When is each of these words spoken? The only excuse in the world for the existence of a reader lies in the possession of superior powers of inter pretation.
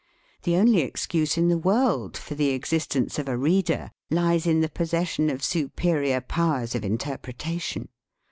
The 0.41 0.55
only 0.55 0.79
excuse 0.81 1.37
in 1.37 1.47
the 1.49 1.59
world 1.59 2.17
for 2.17 2.33
the 2.33 2.49
existence 2.53 3.19
of 3.19 3.27
a 3.27 3.37
reader 3.37 3.91
lies 4.09 4.47
in 4.47 4.61
the 4.61 4.67
possession 4.67 5.29
of 5.29 5.43
superior 5.43 6.21
powers 6.21 6.73
of 6.73 6.83
inter 6.83 7.17
pretation. 7.17 7.87